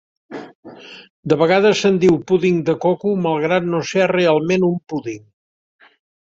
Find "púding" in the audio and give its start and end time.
2.33-2.57, 4.93-5.25